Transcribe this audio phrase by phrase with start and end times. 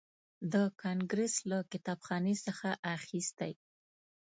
[0.53, 3.51] د کانګریس له کتابخانې څخه اخیستی.